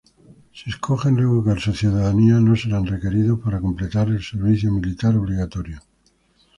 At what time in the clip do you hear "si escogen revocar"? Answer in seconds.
0.51-1.59